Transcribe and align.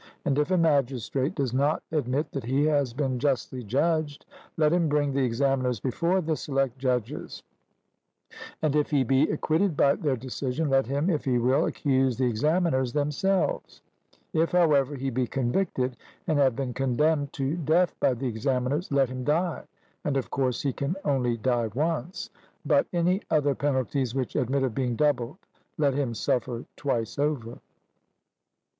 And 0.25 0.39
if 0.39 0.49
a 0.49 0.57
magistrate 0.57 1.35
does 1.35 1.53
not 1.53 1.83
admit 1.91 2.31
that 2.31 2.45
he 2.45 2.63
has 2.65 2.91
been 2.91 3.19
justly 3.19 3.63
judged, 3.63 4.25
let 4.57 4.73
him 4.73 4.89
bring 4.89 5.13
the 5.13 5.23
examiners 5.23 5.79
before 5.79 6.21
the 6.21 6.35
select 6.35 6.79
judges, 6.79 7.43
and 8.63 8.75
if 8.75 8.89
he 8.89 9.03
be 9.03 9.29
acquitted 9.29 9.77
by 9.77 9.93
their 9.93 10.15
decision, 10.17 10.71
let 10.71 10.87
him, 10.87 11.07
if 11.11 11.23
he 11.25 11.37
will, 11.37 11.67
accuse 11.67 12.17
the 12.17 12.25
examiners 12.25 12.93
themselves; 12.93 13.83
if, 14.33 14.53
however, 14.53 14.95
he 14.95 15.11
be 15.11 15.27
convicted, 15.27 15.95
and 16.25 16.39
have 16.39 16.55
been 16.55 16.73
condemned 16.73 17.31
to 17.33 17.55
death 17.57 17.93
by 17.99 18.15
the 18.15 18.25
examiners, 18.27 18.91
let 18.91 19.07
him 19.07 19.23
die 19.23 19.61
(and 20.03 20.17
of 20.17 20.31
course 20.31 20.63
he 20.63 20.73
can 20.73 20.95
only 21.05 21.37
die 21.37 21.67
once): 21.75 22.31
but 22.65 22.87
any 22.91 23.21
other 23.29 23.53
penalties 23.53 24.15
which 24.15 24.35
admit 24.35 24.63
of 24.63 24.73
being 24.73 24.95
doubled 24.95 25.37
let 25.77 25.93
him 25.93 26.15
suffer 26.15 26.65
twice 26.75 27.19
over. 27.19 27.59